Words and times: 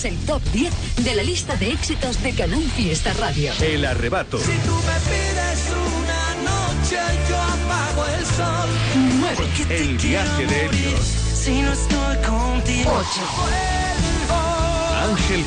Es 0.00 0.06
el 0.06 0.16
top 0.24 0.42
10 0.54 0.72
de 1.04 1.14
la 1.14 1.22
lista 1.22 1.56
de 1.56 1.72
éxitos 1.72 2.22
de 2.22 2.32
Canal 2.32 2.62
Fiesta 2.74 3.12
Radio. 3.18 3.52
El 3.60 3.84
arrebato. 3.84 4.38
Si 4.38 4.46
tú 4.46 4.72
me 4.72 4.98
pides 5.10 5.66
una 5.76 6.34
noche, 6.42 6.96
yo 7.28 7.36
apago 7.36 8.06
el 8.06 8.24
sol. 8.24 8.70
Porque 9.36 9.66
te 9.66 9.76
El 9.76 9.98
quiero 9.98 10.22
viaje 10.22 10.46
de 10.46 10.64
Helios. 10.64 11.04
Si 11.34 11.60
no 11.60 11.72
estoy 11.74 12.16
contigo. 12.16 12.92
Ocho. 12.96 13.20
Vuelvo. 13.36 14.40
Ángel 15.10 15.44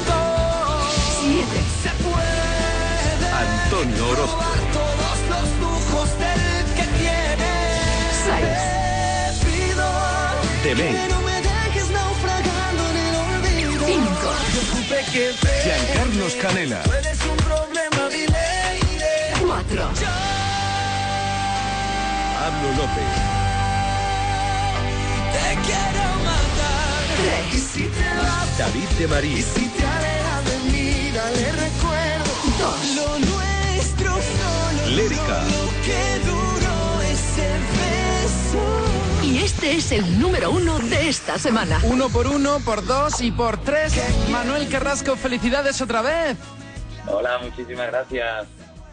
lento. 0.00 0.18
7. 1.20 1.46
Se 1.80 1.90
puede. 2.02 3.28
Antonio 3.30 4.08
Orozco. 4.08 4.57
Yo 10.68 10.74
supe 14.70 14.98
que 15.12 15.32
Giancarlos 15.64 16.34
Canela. 16.34 16.82
4. 19.40 19.90
Pablo 22.34 22.68
López. 22.76 23.10
Te 25.32 25.46
quiero 25.64 26.04
matar. 26.28 27.00
3. 27.16 27.54
Y 27.54 27.56
si 27.58 27.84
te 27.84 28.08
vas, 28.18 28.48
David 28.58 28.88
de 28.98 29.06
María. 29.08 29.42
si 29.42 29.68
te 29.68 29.86
alejas 29.86 30.44
de 30.44 30.56
mí, 30.70 31.10
dale 31.14 31.52
recuerdo. 31.52 32.30
2. 32.58 32.94
Lo 32.94 33.08
nuestro 33.20 34.10
solo 34.12 34.86
Lérica. 34.94 35.36
Este 39.58 39.72
es 39.72 39.90
el 39.90 40.20
número 40.20 40.52
uno 40.52 40.78
de 40.78 41.08
esta 41.08 41.36
semana. 41.36 41.80
Uno 41.82 42.08
por 42.10 42.28
uno, 42.28 42.60
por 42.64 42.86
dos 42.86 43.20
y 43.20 43.32
por 43.32 43.60
tres. 43.60 43.92
Manuel 44.30 44.68
Carrasco, 44.68 45.16
felicidades 45.16 45.80
otra 45.80 46.00
vez. 46.00 46.36
Hola, 47.08 47.40
muchísimas 47.42 47.88
gracias. 47.88 48.46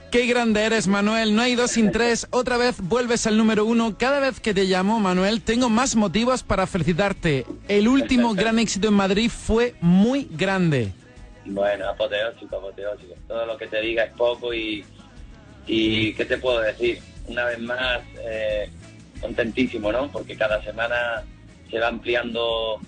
Qué 0.09 0.25
grande 0.25 0.63
eres, 0.63 0.88
Manuel. 0.88 1.35
No 1.35 1.44
hay 1.44 1.53
dos 1.53 1.69
sin 1.69 1.91
tres. 1.91 2.25
Otra 2.31 2.57
vez 2.57 2.77
vuelves 2.80 3.27
al 3.27 3.38
número 3.38 3.63
uno. 3.63 3.95
Cada 3.95 4.19
vez 4.19 4.39
que 4.39 4.55
te 4.55 4.63
llamo, 4.63 4.99
Manuel, 4.99 5.44
tengo 5.44 5.69
más 5.69 5.95
motivos 5.95 6.41
para 6.41 6.66
felicitarte. 6.66 7.45
El 7.67 7.88
último 7.88 8.33
gran 8.33 8.57
éxito 8.57 8.88
en 8.88 8.95
Madrid 8.95 9.29
fue 9.29 9.75
muy 9.81 10.27
grande. 10.31 10.94
Bueno, 11.45 11.88
apoteósico, 11.89 12.57
apoteósico. 12.57 13.13
Todo 13.27 13.45
lo 13.45 13.55
que 13.55 13.67
te 13.67 13.81
diga 13.81 14.05
es 14.05 14.13
poco 14.13 14.52
y, 14.52 14.83
y 15.67 16.13
¿qué 16.16 16.25
te 16.25 16.39
puedo 16.39 16.59
decir? 16.61 17.00
Una 17.27 17.45
vez 17.45 17.59
más, 17.59 18.00
eh, 18.27 18.72
contentísimo, 19.21 19.91
¿no? 19.91 20.11
Porque 20.11 20.35
cada 20.35 20.61
semana 20.63 21.23
se 21.69 21.80
va 21.80 21.88
ampliando 21.88 22.80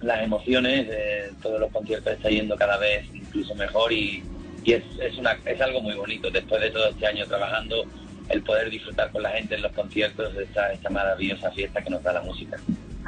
las 0.00 0.22
emociones, 0.22 0.86
eh, 0.90 1.30
todos 1.42 1.60
los 1.60 1.70
conciertos 1.72 2.12
están 2.12 2.32
yendo 2.32 2.56
cada 2.56 2.76
vez 2.78 3.04
incluso 3.14 3.54
mejor 3.54 3.92
y, 3.92 4.22
y 4.64 4.72
es, 4.72 4.84
es, 5.00 5.16
una, 5.18 5.36
es 5.44 5.60
algo 5.60 5.80
muy 5.80 5.94
bonito. 5.94 6.30
Después 6.30 6.60
de 6.60 6.70
todo 6.70 6.88
este 6.88 7.06
año 7.06 7.26
trabajando, 7.26 7.84
el 8.28 8.42
poder 8.42 8.70
disfrutar 8.70 9.10
con 9.10 9.22
la 9.22 9.30
gente 9.30 9.54
en 9.54 9.62
los 9.62 9.72
conciertos 9.72 10.34
de 10.34 10.44
esta, 10.44 10.72
esta 10.72 10.90
maravillosa 10.90 11.50
fiesta 11.52 11.82
que 11.82 11.90
nos 11.90 12.02
da 12.02 12.12
la 12.12 12.22
música. 12.22 12.58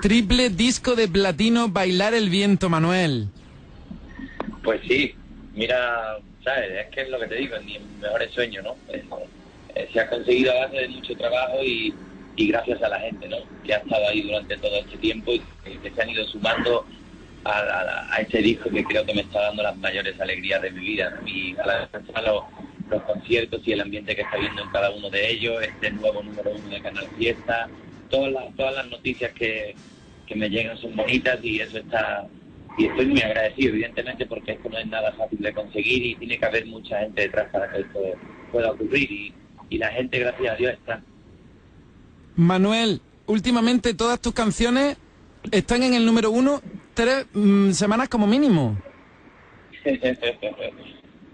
Triple 0.01 0.49
disco 0.51 0.95
de 0.95 1.09
platino, 1.09 1.69
bailar 1.69 2.15
el 2.15 2.31
viento, 2.31 2.69
Manuel. 2.69 3.27
Pues 4.63 4.81
sí, 4.87 5.15
mira, 5.55 6.17
¿sabes? 6.45 6.71
Es 6.87 6.95
que 6.95 7.03
es 7.03 7.11
lo 7.11 7.19
que 7.19 7.27
te 7.27 7.35
digo, 7.37 7.57
es 7.57 7.65
mi 7.65 7.79
mejor 8.01 8.29
sueño, 8.31 8.63
¿no? 8.63 8.77
Es- 8.93 9.03
eh, 9.75 9.89
se 9.93 10.01
ha 10.01 10.09
conseguido 10.09 10.53
a 10.53 10.67
base 10.67 10.77
de 10.77 10.89
mucho 10.89 11.15
trabajo 11.17 11.63
y, 11.63 11.93
y 12.39 12.49
gracias 12.49 12.83
a 12.83 12.89
la 12.89 13.01
gente, 13.01 13.29
¿no? 13.29 13.39
Que 13.65 13.75
ha 13.75 13.79
estado 13.79 14.09
ahí 14.09 14.23
durante 14.23 14.59
todo 14.59 14.77
este 14.81 14.99
tiempo 14.99 15.33
y 15.35 15.41
que, 15.63 15.91
se 15.93 16.03
han 16.03 16.11
ido 16.11 16.25
sumando 16.27 16.87
a, 17.45 17.59
a- 18.17 18.21
este 18.21 18.39
disco 18.43 18.71
que 18.71 18.87
creo 18.87 19.05
que 19.07 19.15
me 19.15 19.23
está 19.23 19.43
dando 19.43 19.63
las 19.63 19.77
mayores 19.79 20.21
alegrías 20.21 20.63
de 20.63 20.71
mi 20.73 20.81
vida, 20.81 21.13
a 21.59 21.67
la 21.67 21.91
a 22.15 22.23
los, 22.23 22.45
los 22.89 23.03
conciertos 23.05 23.61
y 23.67 23.73
el 23.73 23.81
ambiente 23.83 24.15
que 24.17 24.23
está 24.23 24.37
viendo 24.39 24.63
en 24.63 24.71
cada 24.71 24.91
uno 24.93 25.11
de 25.11 25.31
ellos, 25.31 25.63
este 25.63 25.93
nuevo 25.93 26.23
número 26.23 26.53
uno 26.55 26.69
de 26.71 26.81
Canal 26.83 27.11
Fiesta, 27.17 27.73
todas 28.09 28.33
las, 28.33 28.55
todas 28.57 28.75
las 28.75 28.89
noticias 28.89 29.33
que, 29.35 29.79
que 30.27 30.37
me 30.37 30.49
llegan 30.51 30.77
son 30.79 30.95
bonitas 30.97 31.39
y 31.43 31.61
eso 31.61 31.79
está 31.79 32.31
y 32.77 32.87
estoy 32.87 33.07
muy 33.07 33.21
agradecido 33.23 33.71
evidentemente 33.71 34.27
porque 34.27 34.53
esto 34.53 34.69
no 34.71 34.79
es 34.79 34.87
nada 34.87 35.13
fácil 35.15 35.39
de 35.41 35.53
conseguir 35.55 36.05
y 36.07 36.17
tiene 36.17 36.39
que 36.39 36.47
haber 36.47 36.67
mucha 36.67 37.01
gente 37.01 37.23
detrás 37.23 37.51
para 37.51 37.71
que 37.71 37.81
esto 37.81 38.21
pueda 38.51 38.71
ocurrir 38.73 39.37
y 39.69 39.79
la 39.79 39.89
gente 39.93 40.19
gracias 40.21 40.53
a 40.53 40.57
Dios 40.57 40.73
está 40.75 41.05
Manuel, 42.39 43.01
últimamente 43.27 43.95
todas 43.95 44.21
tus 44.21 44.33
canciones 44.33 44.97
están 45.51 45.83
en 45.83 45.95
el 45.95 46.07
número 46.07 46.31
uno 46.31 46.63
tres 46.95 47.27
mm, 47.33 47.73
semanas 47.73 48.09
como 48.09 48.29
mínimo. 48.29 48.77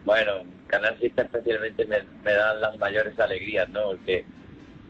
bueno 0.06 0.32
Canal 0.66 0.96
especialmente 0.98 1.84
me, 1.84 1.98
me 2.24 2.32
dan 2.32 2.58
las 2.58 2.78
mayores 2.78 3.20
alegrías 3.20 3.68
no 3.68 3.88
porque 3.88 4.24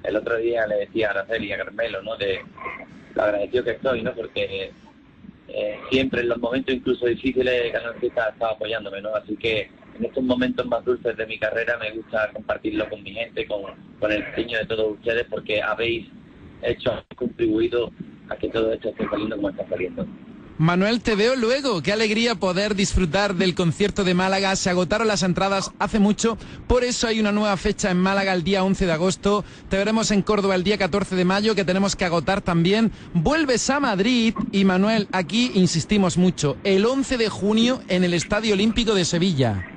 el 0.05 0.17
otro 0.17 0.37
día 0.37 0.69
le 0.69 0.77
decía 0.77 1.09
a 1.09 1.11
Araceli 1.11 1.49
y 1.49 1.53
a 1.53 1.59
Carmelo 1.59 2.01
no 2.03 2.17
de 2.17 2.41
lo 3.15 3.23
agradecido 3.23 3.65
que 3.65 3.71
estoy 3.73 4.03
no 4.03 4.15
porque 4.15 4.73
eh, 5.49 5.81
siempre 5.91 6.21
en 6.21 6.29
los 6.29 6.39
momentos 6.39 6.77
incluso 6.77 7.07
difíciles 7.07 7.73
Canal 7.73 7.97
Fiesta 7.97 8.27
ha 8.27 8.31
estado 8.31 8.53
apoyándome, 8.53 9.03
¿no? 9.03 9.17
Así 9.17 9.37
que 9.37 9.69
en 9.99 10.05
estos 10.05 10.25
momentos 10.25 10.67
más 10.67 10.85
dulces 10.85 11.17
de 11.17 11.27
mi 11.27 11.39
carrera 11.39 11.79
me 11.79 11.93
gusta 11.93 12.31
compartirlo 12.33 12.89
con 12.89 13.03
mi 13.03 13.13
gente, 13.13 13.47
con, 13.47 13.63
con 14.01 14.13
el 14.13 14.25
cariño 14.31 14.59
de 14.59 14.67
todos 14.67 14.93
ustedes, 14.93 15.27
porque 15.31 15.63
habéis 15.63 16.09
hecho, 16.63 16.91
habéis 16.91 17.07
contribuido 17.17 17.91
a 18.29 18.37
que 18.37 18.49
todo 18.49 18.73
esto 18.73 18.89
esté 18.89 19.09
saliendo 19.09 19.37
como 19.37 19.51
está 19.51 19.69
saliendo. 19.69 20.07
Manuel, 20.57 21.01
te 21.01 21.17
veo 21.17 21.35
luego. 21.35 21.83
Qué 21.83 21.93
alegría 21.93 22.37
poder 22.37 22.77
disfrutar 22.77 23.35
del 23.35 23.57
concierto 23.57 24.05
de 24.05 24.15
Málaga. 24.15 24.55
Se 24.55 24.71
agotaron 24.71 25.09
las 25.09 25.25
entradas 25.25 25.73
hace 25.81 25.99
mucho, 25.99 26.39
por 26.69 26.85
eso 26.85 27.09
hay 27.09 27.19
una 27.19 27.33
nueva 27.33 27.57
fecha 27.57 27.91
en 27.91 27.99
Málaga 27.99 28.33
el 28.33 28.45
día 28.45 28.63
11 28.63 28.87
de 28.87 28.93
agosto. 28.93 29.45
Te 29.69 29.77
veremos 29.77 30.13
en 30.13 30.23
Córdoba 30.23 30.55
el 30.55 30.63
día 30.63 30.79
14 30.79 31.17
de 31.17 31.25
mayo, 31.25 31.57
que 31.57 31.65
tenemos 31.65 31.97
que 31.97 32.05
agotar 32.05 32.41
también. 32.41 32.93
Vuelves 33.15 33.69
a 33.69 33.81
Madrid 33.81 34.35
y 34.53 34.65
Manuel, 34.65 35.09
aquí 35.11 35.51
insistimos 35.55 36.17
mucho, 36.19 36.57
el 36.63 36.87
11 36.87 37.17
de 37.19 37.29
junio 37.29 37.81
en 37.89 38.05
el 38.05 38.15
Estadio 38.15 38.55
Olímpico 38.55 38.95
de 38.95 39.05
Sevilla. 39.05 39.74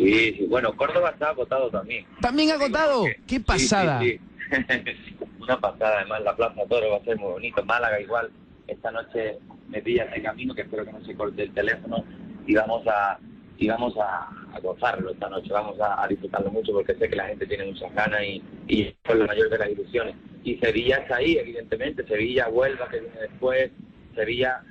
Sí, 0.00 0.34
sí, 0.38 0.46
bueno, 0.48 0.74
Córdoba 0.76 1.10
está 1.10 1.30
agotado 1.30 1.70
también. 1.70 2.06
¿También 2.20 2.50
agotado? 2.50 3.04
¡Qué 3.26 3.40
pasada! 3.40 4.00
sí, 4.00 4.18
sí. 4.18 4.20
Una 5.40 5.60
pasada, 5.60 6.00
además 6.00 6.22
la 6.22 6.36
Plaza 6.36 6.62
Toro 6.68 6.90
va 6.90 6.96
a 6.96 7.04
ser 7.04 7.18
muy 7.18 7.32
bonito. 7.32 7.64
Málaga 7.64 8.00
igual, 8.00 8.30
esta 8.66 8.90
noche 8.90 9.38
me 9.68 9.80
pillas 9.82 10.10
de 10.10 10.22
camino, 10.22 10.54
que 10.54 10.62
espero 10.62 10.84
que 10.84 10.92
no 10.92 11.04
se 11.04 11.14
corte 11.14 11.42
el 11.42 11.52
teléfono, 11.52 12.04
y 12.46 12.54
vamos 12.54 12.86
a 12.86 13.18
y 13.58 13.68
vamos 13.68 13.94
a, 13.98 14.30
a 14.54 14.60
gozarlo 14.60 15.10
esta 15.10 15.28
noche, 15.28 15.52
vamos 15.52 15.78
a, 15.80 16.02
a 16.02 16.08
disfrutarlo 16.08 16.50
mucho 16.50 16.72
porque 16.72 16.94
sé 16.94 17.10
que 17.10 17.16
la 17.16 17.26
gente 17.26 17.46
tiene 17.46 17.66
muchas 17.66 17.94
ganas 17.94 18.22
y, 18.22 18.42
y 18.66 18.82
es 18.84 18.94
la 19.14 19.26
mayor 19.26 19.50
de 19.50 19.58
las 19.58 19.68
ilusiones. 19.68 20.16
Y 20.42 20.56
Sevilla 20.56 20.96
está 20.96 21.16
ahí, 21.16 21.36
evidentemente, 21.36 22.06
Sevilla, 22.06 22.48
Huelva, 22.48 22.88
que 22.88 23.00
viene 23.00 23.20
después, 23.20 23.70
Sevilla, 24.14 24.62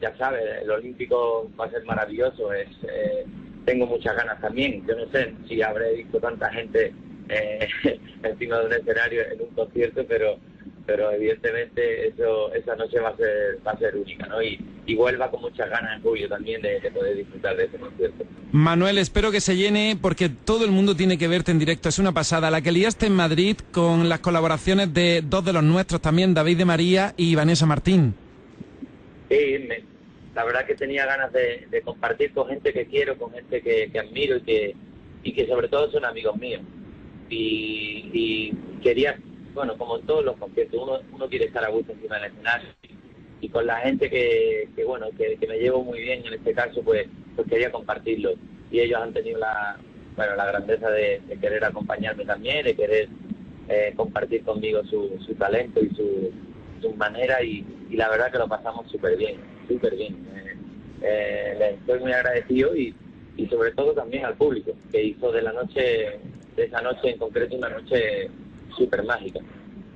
ya 0.00 0.16
sabes, 0.16 0.42
el 0.62 0.70
Olímpico 0.70 1.50
va 1.60 1.66
a 1.66 1.70
ser 1.70 1.84
maravilloso, 1.84 2.50
es 2.54 2.68
eh, 2.88 3.26
tengo 3.64 3.86
muchas 3.86 4.16
ganas 4.16 4.40
también. 4.40 4.84
Yo 4.86 4.96
no 4.96 5.10
sé 5.10 5.32
si 5.48 5.62
habré 5.62 5.94
visto 5.94 6.18
tanta 6.18 6.50
gente 6.52 6.92
eh, 7.28 7.68
encima 8.22 8.58
de 8.60 8.66
un 8.66 8.72
escenario 8.72 9.22
en 9.32 9.40
un 9.40 9.48
concierto, 9.54 10.04
pero 10.08 10.38
pero 10.86 11.10
evidentemente 11.12 12.08
eso 12.08 12.52
esa 12.52 12.76
noche 12.76 13.00
va 13.00 13.08
a 13.08 13.16
ser 13.16 13.58
va 13.66 13.72
a 13.72 13.78
ser 13.78 13.96
única, 13.96 14.26
¿no? 14.26 14.42
Y, 14.42 14.60
y 14.86 14.94
vuelva 14.94 15.30
con 15.30 15.40
muchas 15.40 15.70
ganas 15.70 15.96
en 15.96 16.02
julio 16.02 16.28
también 16.28 16.60
de, 16.60 16.78
de 16.78 16.90
poder 16.90 17.16
disfrutar 17.16 17.56
de 17.56 17.64
ese 17.64 17.78
concierto. 17.78 18.22
Manuel, 18.52 18.98
espero 18.98 19.32
que 19.32 19.40
se 19.40 19.56
llene 19.56 19.96
porque 20.00 20.28
todo 20.28 20.66
el 20.66 20.70
mundo 20.70 20.94
tiene 20.94 21.16
que 21.16 21.26
verte 21.26 21.52
en 21.52 21.58
directo. 21.58 21.88
Es 21.88 21.98
una 21.98 22.12
pasada. 22.12 22.50
La 22.50 22.60
que 22.60 22.70
liaste 22.70 23.06
en 23.06 23.14
Madrid 23.14 23.56
con 23.72 24.08
las 24.10 24.20
colaboraciones 24.20 24.92
de 24.92 25.22
dos 25.24 25.42
de 25.44 25.54
los 25.54 25.64
nuestros 25.64 26.02
también, 26.02 26.34
David 26.34 26.58
de 26.58 26.64
María 26.66 27.14
y 27.16 27.34
Vanessa 27.34 27.64
Martín. 27.64 28.14
Sí, 29.30 29.56
me- 29.66 29.93
la 30.34 30.44
verdad 30.44 30.66
que 30.66 30.74
tenía 30.74 31.06
ganas 31.06 31.32
de, 31.32 31.82
compartir 31.84 32.32
con 32.32 32.48
gente 32.48 32.72
que 32.72 32.86
quiero, 32.86 33.16
con 33.16 33.32
gente 33.32 33.62
que, 33.62 33.90
que 33.90 33.98
admiro 33.98 34.36
y 34.36 34.42
que, 34.42 34.76
y 35.22 35.32
que 35.32 35.46
sobre 35.46 35.68
todo 35.68 35.90
son 35.90 36.04
amigos 36.04 36.36
míos. 36.36 36.62
Y, 37.28 38.10
y 38.12 38.80
quería 38.82 39.18
bueno, 39.54 39.78
como 39.78 39.98
en 39.98 40.06
todos 40.06 40.24
los 40.24 40.36
conciertos, 40.36 40.82
uno, 40.82 40.98
uno 41.12 41.28
quiere 41.28 41.46
estar 41.46 41.64
a 41.64 41.68
gusto 41.68 41.92
encima 41.92 42.16
del 42.16 42.32
escenario 42.32 42.70
y 43.40 43.48
con 43.48 43.66
la 43.66 43.76
gente 43.80 44.10
que, 44.10 44.68
que 44.74 44.84
bueno, 44.84 45.06
que, 45.16 45.38
me 45.46 45.58
llevo 45.58 45.84
muy 45.84 46.00
bien 46.00 46.24
en 46.26 46.34
este 46.34 46.54
caso, 46.54 46.82
pues, 46.82 47.06
pues 47.36 47.46
quería 47.46 47.70
compartirlo. 47.70 48.32
Y 48.70 48.80
ellos 48.80 49.00
han 49.00 49.12
tenido 49.12 49.38
la, 49.38 49.76
bueno, 50.16 50.34
la 50.34 50.46
grandeza 50.46 50.90
de, 50.90 51.20
de 51.28 51.36
querer 51.38 51.62
acompañarme 51.62 52.24
también, 52.24 52.64
de 52.64 52.74
querer 52.74 53.08
eh, 53.68 53.92
compartir 53.96 54.44
conmigo 54.44 54.82
su, 54.84 55.22
su 55.26 55.34
talento 55.34 55.80
y 55.80 55.90
su, 55.94 56.32
su 56.80 56.94
manera 56.94 57.42
y, 57.42 57.66
y 57.90 57.96
la 57.96 58.08
verdad 58.08 58.32
que 58.32 58.38
lo 58.38 58.48
pasamos 58.48 58.90
súper 58.90 59.16
bien, 59.18 59.36
súper 59.68 59.96
bien. 59.96 60.14
Eh, 60.34 60.56
eh, 61.02 61.56
les 61.58 61.74
estoy 61.80 62.00
muy 62.00 62.12
agradecido 62.12 62.76
y, 62.76 62.94
y 63.36 63.46
sobre 63.46 63.72
todo 63.72 63.92
también 63.92 64.24
al 64.24 64.34
público, 64.34 64.72
que 64.90 65.02
hizo 65.02 65.30
de 65.32 65.42
la 65.42 65.52
noche, 65.52 66.18
de 66.56 66.64
esa 66.64 66.80
noche 66.80 67.10
en 67.10 67.18
concreto, 67.18 67.56
una 67.56 67.68
noche 67.68 68.30
súper 68.76 69.02
mágica. 69.04 69.40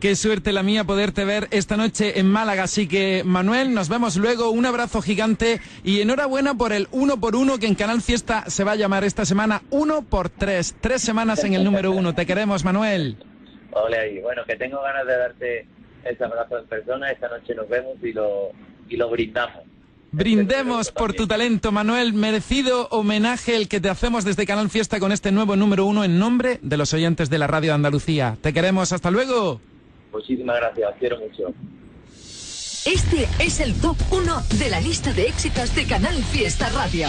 Qué 0.00 0.14
suerte 0.14 0.52
la 0.52 0.62
mía 0.62 0.84
poderte 0.84 1.24
ver 1.24 1.48
esta 1.50 1.76
noche 1.76 2.20
en 2.20 2.30
Málaga. 2.30 2.62
Así 2.62 2.86
que, 2.86 3.22
Manuel, 3.24 3.74
nos 3.74 3.88
vemos 3.88 4.16
luego. 4.16 4.50
Un 4.50 4.64
abrazo 4.64 5.02
gigante 5.02 5.60
y 5.82 6.00
enhorabuena 6.00 6.54
por 6.54 6.72
el 6.72 6.86
uno 6.92 7.18
por 7.18 7.34
uno 7.34 7.58
que 7.58 7.66
en 7.66 7.74
Canal 7.74 8.00
Fiesta 8.00 8.44
se 8.46 8.62
va 8.62 8.72
a 8.72 8.76
llamar 8.76 9.02
esta 9.02 9.24
semana 9.24 9.62
uno 9.70 10.02
por 10.02 10.28
tres. 10.28 10.76
Tres 10.80 11.02
semanas 11.02 11.42
en 11.42 11.54
el 11.54 11.64
número 11.64 11.90
uno. 11.90 12.14
Te 12.14 12.26
queremos, 12.26 12.64
Manuel. 12.64 13.16
Ole 13.72 13.98
ahí. 13.98 14.20
Bueno, 14.20 14.44
que 14.46 14.54
tengo 14.54 14.80
ganas 14.80 15.04
de 15.04 15.16
darte 15.16 15.66
ese 16.04 16.24
abrazo 16.24 16.58
en 16.58 16.66
persona. 16.66 17.10
Esta 17.10 17.28
noche 17.28 17.56
nos 17.56 17.68
vemos 17.68 17.96
y 18.00 18.12
lo, 18.12 18.52
y 18.88 18.96
lo 18.96 19.08
brindamos. 19.10 19.64
Brindemos 20.10 20.90
por 20.90 21.12
tu 21.12 21.26
talento, 21.26 21.70
Manuel. 21.70 22.14
Merecido 22.14 22.88
homenaje 22.90 23.56
el 23.56 23.68
que 23.68 23.80
te 23.80 23.90
hacemos 23.90 24.24
desde 24.24 24.46
Canal 24.46 24.70
Fiesta 24.70 24.98
con 25.00 25.12
este 25.12 25.32
nuevo 25.32 25.54
número 25.54 25.84
uno 25.84 26.02
en 26.02 26.18
nombre 26.18 26.58
de 26.62 26.76
los 26.78 26.94
oyentes 26.94 27.28
de 27.28 27.38
la 27.38 27.46
Radio 27.46 27.70
de 27.70 27.74
Andalucía. 27.74 28.38
Te 28.40 28.54
queremos. 28.54 28.92
Hasta 28.92 29.10
luego. 29.10 29.60
Muchísimas 30.12 30.56
gracias, 30.56 30.94
quiero 30.98 31.18
mucho. 31.18 31.54
Este 32.86 33.28
es 33.38 33.60
el 33.60 33.74
top 33.74 33.96
1 34.10 34.42
de 34.58 34.70
la 34.70 34.80
lista 34.80 35.12
de 35.12 35.26
éxitos 35.26 35.74
de 35.74 35.84
Canal 35.84 36.14
Fiesta 36.24 36.70
Radio. 36.70 37.08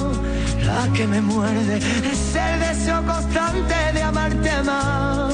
la 0.73 0.93
que 0.93 1.07
me 1.07 1.21
muerde. 1.21 1.77
Es 2.11 2.35
el 2.35 2.59
deseo 2.59 3.03
constante 3.05 3.75
de 3.93 4.01
amarte 4.01 4.51
más. 4.63 5.33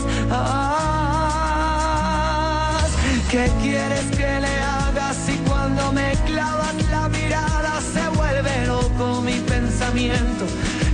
¿Qué 3.32 3.52
quieres 3.62 4.06
que 4.18 4.40
le 4.46 4.56
haga 4.76 5.14
si 5.14 5.36
cuando 5.50 5.92
me 5.92 6.14
clavas 6.26 6.76
la 6.90 7.10
mirada 7.10 7.74
se 7.94 8.08
vuelve 8.18 8.66
loco 8.68 9.22
mi 9.22 9.38
pensamiento? 9.54 10.46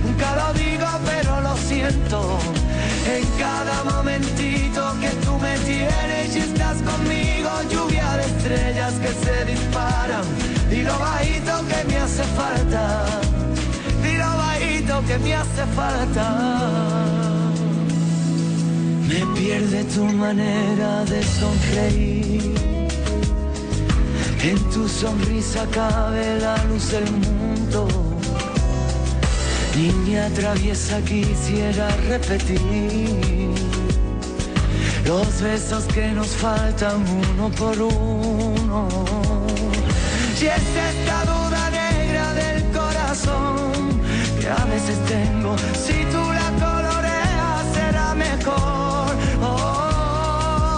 Nunca 0.04 0.28
lo 0.40 0.52
digo, 0.54 0.86
pero 1.10 1.40
lo 1.40 1.56
siento. 1.56 2.38
En 3.16 3.24
cada 3.38 3.84
momentito 3.84 4.80
que 5.00 5.10
tú 5.24 5.38
me 5.38 5.56
tienes 5.58 6.36
y 6.36 6.40
estás 6.40 6.78
conmigo, 6.82 7.50
lluvia 7.70 8.16
de 8.18 8.24
estrellas 8.32 8.94
que 8.94 9.12
se 9.24 9.44
disparan. 9.52 10.24
Dilo 10.68 10.98
bajito 10.98 11.33
me 15.18 15.34
hace 15.34 15.64
falta. 15.74 16.26
Me 19.08 19.20
pierde 19.38 19.84
tu 19.84 20.04
manera 20.04 21.04
de 21.04 21.22
sonreír. 21.22 22.54
En 24.42 24.58
tu 24.70 24.88
sonrisa 24.88 25.66
cabe 25.70 26.38
la 26.40 26.56
luz 26.64 26.90
del 26.90 27.10
mundo. 27.10 27.88
Niña 29.76 30.28
traviesa 30.30 31.00
quisiera 31.02 31.88
repetir 32.08 33.54
los 35.04 35.40
besos 35.40 35.84
que 35.94 36.08
nos 36.12 36.28
faltan 36.28 37.04
uno 37.08 37.50
por 37.50 37.76
uno. 37.80 38.88
Y 40.40 40.46
es 40.46 40.68
esta 40.90 41.24
duda 41.24 41.70
negra 41.70 42.34
del 42.34 42.62
corazón 42.72 43.53
que 44.44 44.50
a 44.50 44.64
veces 44.66 44.98
tengo. 45.06 45.56
Si 45.84 46.04
tú 46.12 46.22
la 46.40 46.48
coloreas 46.64 47.64
será 47.72 48.14
mejor. 48.14 49.12
Oh, 49.42 50.74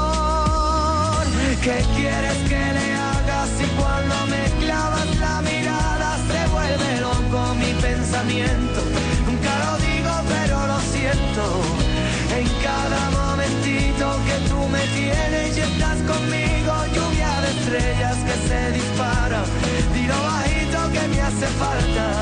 ¿Qué 1.65 1.79
quieres 1.97 2.39
que 2.51 2.63
le 2.79 2.87
haga 2.95 3.41
si 3.57 3.67
cuando 3.79 4.17
me 4.33 4.45
clavas 4.65 5.09
la 5.19 5.37
mirada 5.43 6.11
se 6.31 6.41
vuelve 6.55 6.91
loco 7.01 7.39
mi 7.63 7.73
pensamiento? 7.89 8.81
Nunca 9.27 9.53
lo 9.65 9.73
digo, 9.89 10.15
pero 10.33 10.57
lo 10.73 10.79
siento. 10.93 11.45
En 12.39 12.47
cada 12.69 13.03
momentito 13.21 14.05
que 14.27 14.37
tú 14.49 14.59
me 14.69 14.85
tienes 14.99 15.49
y 15.57 15.61
estás 15.61 15.99
conmigo, 16.13 16.73
lluvia 16.95 17.33
de 17.43 17.49
estrellas 17.57 18.17
que 18.27 18.37
se 18.49 18.61
disparan. 18.79 19.47
Tiro 19.93 20.19
bajito 20.31 20.79
que 20.93 21.03
me 21.09 21.21
hace 21.21 21.49
falta. 21.63 22.16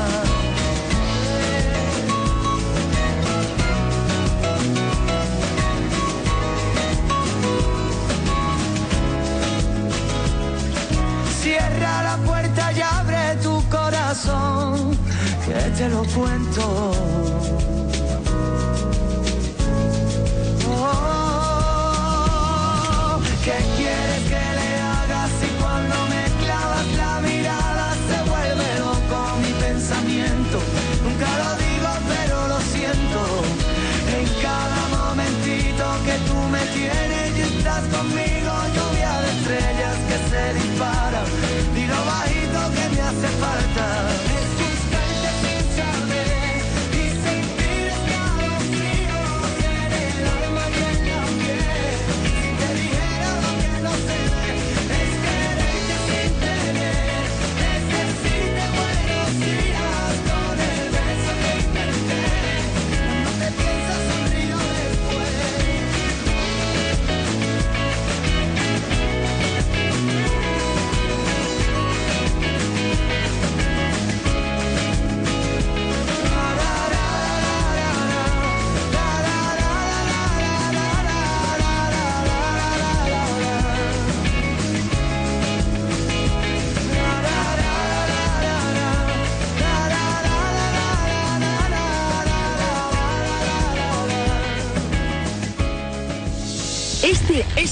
Cierra 11.85 12.03
la 12.03 12.17
puerta 12.25 12.71
y 12.71 12.81
abre 12.81 13.35
tu 13.43 13.61
corazón, 13.69 14.97
que 15.45 15.53
te 15.77 15.87
lo 15.87 16.03
cuento. 16.15 17.84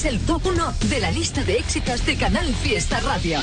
El 0.05 0.19
top 0.19 0.45
1 0.47 0.73
de 0.89 0.99
la 0.99 1.11
lista 1.11 1.43
de 1.43 1.57
éxitos 1.57 2.05
de 2.05 2.15
Canal 2.17 2.53
Fiesta 2.55 2.99
Radio. 3.01 3.39